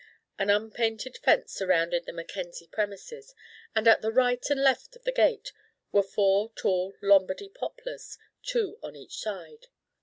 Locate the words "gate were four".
5.11-6.51